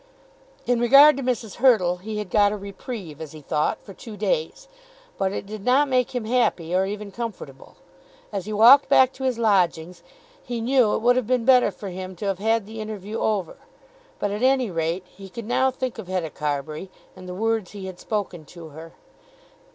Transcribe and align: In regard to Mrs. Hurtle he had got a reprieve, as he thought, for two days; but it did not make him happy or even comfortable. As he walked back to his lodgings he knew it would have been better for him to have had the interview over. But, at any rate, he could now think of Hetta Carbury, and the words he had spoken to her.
In 0.65 0.79
regard 0.79 1.15
to 1.17 1.21
Mrs. 1.21 1.57
Hurtle 1.57 1.97
he 1.97 2.17
had 2.17 2.31
got 2.31 2.51
a 2.51 2.57
reprieve, 2.57 3.21
as 3.21 3.33
he 3.33 3.41
thought, 3.43 3.77
for 3.83 3.93
two 3.93 4.17
days; 4.17 4.67
but 5.19 5.31
it 5.31 5.45
did 5.45 5.63
not 5.63 5.87
make 5.87 6.15
him 6.15 6.25
happy 6.25 6.73
or 6.73 6.87
even 6.87 7.11
comfortable. 7.11 7.75
As 8.33 8.47
he 8.47 8.53
walked 8.53 8.89
back 8.89 9.13
to 9.13 9.25
his 9.25 9.37
lodgings 9.37 10.01
he 10.43 10.59
knew 10.59 10.95
it 10.95 11.01
would 11.03 11.17
have 11.17 11.27
been 11.27 11.45
better 11.45 11.69
for 11.69 11.89
him 11.89 12.15
to 12.15 12.25
have 12.25 12.39
had 12.39 12.65
the 12.65 12.81
interview 12.81 13.19
over. 13.19 13.57
But, 14.17 14.31
at 14.31 14.41
any 14.41 14.71
rate, 14.71 15.03
he 15.05 15.29
could 15.29 15.45
now 15.45 15.69
think 15.69 15.99
of 15.99 16.07
Hetta 16.07 16.31
Carbury, 16.31 16.89
and 17.15 17.29
the 17.29 17.35
words 17.35 17.73
he 17.73 17.85
had 17.85 17.99
spoken 17.99 18.43
to 18.45 18.69
her. 18.69 18.93